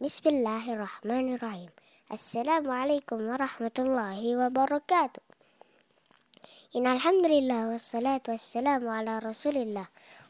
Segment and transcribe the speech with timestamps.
[0.00, 1.70] بسم الله الرحمن الرحيم
[2.12, 5.22] السلام عليكم ورحمة الله وبركاته
[6.76, 9.86] إن الحمد لله والصلاة والسلام على رسول الله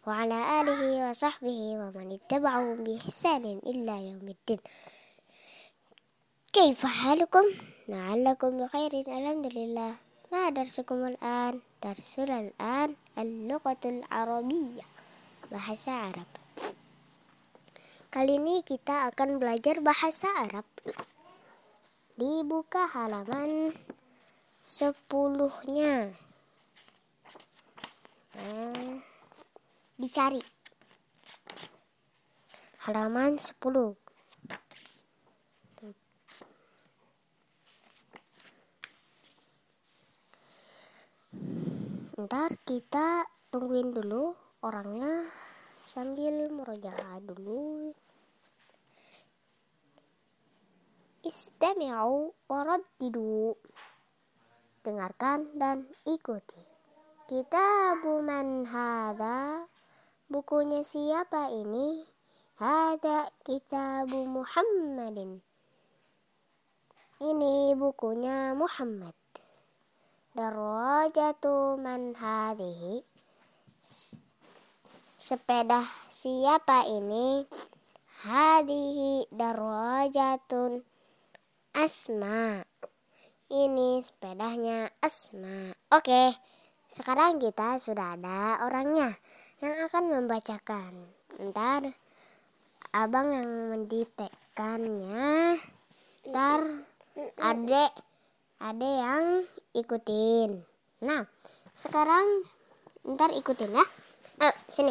[0.06, 4.60] وعلى آله وصحبه ومن اتبعه بإحسان إلا يوم الدين
[6.52, 7.46] كيف حالكم؟
[7.88, 9.92] لعلكم بخير الحمد لله
[10.32, 14.86] ما درسكم الآن؟ درسنا الآن اللغة العربية
[15.52, 16.30] بحث عرب
[18.16, 20.64] Kali ini kita akan belajar bahasa Arab.
[22.16, 23.76] Dibuka halaman
[24.64, 26.16] sepuluhnya.
[28.40, 28.96] Nah,
[30.00, 30.40] dicari.
[32.88, 33.92] Halaman sepuluh.
[42.16, 44.32] Ntar kita tungguin dulu
[44.64, 45.20] orangnya
[45.84, 47.92] sambil merojaah dulu.
[51.26, 53.58] Istami'u waraddidu.
[54.86, 56.62] Dengarkan dan ikuti.
[57.26, 59.66] Kitabu man hadha?
[60.30, 62.06] Bukunya siapa ini?
[62.62, 65.42] Hada kitabu Muhammadin.
[67.18, 69.18] Ini bukunya Muhammad.
[70.30, 73.02] Darajatu man hadhihi?
[75.18, 77.42] Sepeda siapa ini?
[78.22, 80.86] Hadihi darajatun
[81.86, 82.66] asma.
[83.46, 85.70] Ini sepedanya asma.
[85.94, 86.34] Oke,
[86.90, 89.14] sekarang kita sudah ada orangnya
[89.62, 91.06] yang akan membacakan.
[91.38, 91.94] Ntar
[92.90, 95.62] abang yang menditekannya.
[96.26, 96.60] Ntar
[97.38, 97.92] adek
[98.58, 100.58] ada yang ikutin.
[101.06, 101.22] Nah,
[101.70, 102.26] sekarang
[103.14, 103.86] ntar ikutin ya.
[104.42, 104.90] Eh, sini.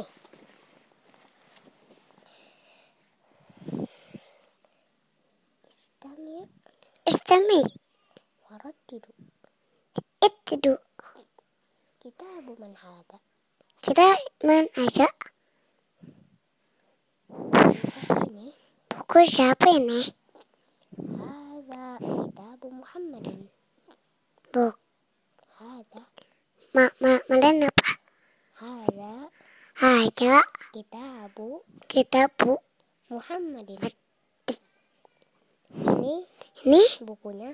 [7.36, 7.68] Istami.
[8.48, 9.12] Waraddidu.
[10.24, 10.80] Ittidu.
[12.00, 13.20] Kita buman hada.
[13.84, 14.08] Kita
[14.48, 15.08] man ada
[17.76, 18.56] Siapa ini?
[18.88, 20.08] buku siapa ini?
[20.96, 23.52] Hada kitabu Muhammadin.
[24.56, 24.80] Buk.
[25.60, 26.08] Hada.
[26.72, 27.90] Ma, ma, malen apa?
[28.64, 29.28] Hada
[29.84, 30.40] Ada
[30.72, 32.56] kitabu kita bu.
[33.12, 33.84] Muhammadin.
[35.84, 36.35] Ini
[36.66, 37.54] Ini bukunya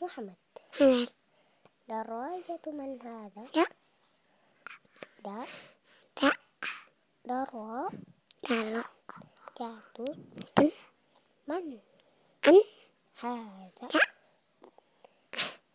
[0.00, 0.40] Muhammad.
[0.80, 1.04] hmm,
[1.84, 3.44] Darajatu man hada.
[3.52, 3.66] ya,
[5.20, 5.44] Da
[6.24, 6.32] ya,
[7.28, 7.92] daro
[8.48, 8.80] lalu
[9.52, 10.12] jatuh
[10.56, 10.68] pun
[11.44, 11.76] man
[12.48, 12.56] an
[13.20, 13.86] hada.
[13.92, 14.04] Ya.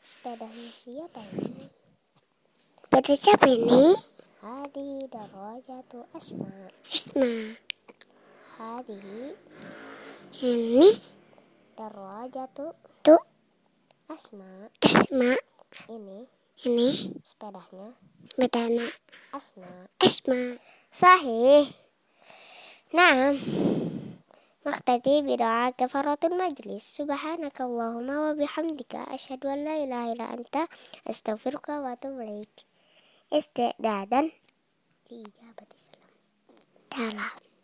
[0.02, 1.70] Sepedanya siapa ini?
[2.90, 3.94] pada siapa ini?
[4.42, 6.50] Hadi darajatu asma.
[6.90, 7.54] Isma.
[8.58, 8.98] Hadi
[10.42, 10.90] Ini
[11.76, 12.72] darajatu
[13.04, 13.22] tuh
[14.08, 14.72] asma.
[14.80, 15.36] Isma.
[15.92, 16.26] Ini
[16.66, 17.92] Ini sepedanya
[18.40, 18.88] bedana
[19.36, 19.92] asma.
[20.00, 20.56] Isma.
[20.88, 21.68] Sahih.
[22.96, 23.36] Nah,
[24.66, 26.98] Maktati bidoa kafaratul majlis.
[26.98, 29.06] Subhanaka Allahumma wa bihamdika.
[29.14, 30.66] Asyhadu an la ilaha illa anta.
[31.06, 32.66] Astaghfiruka wa atubu ilaik.
[33.30, 34.34] Istidadan.
[35.06, 36.10] Di ijabati salam.
[36.90, 37.55] Dalam.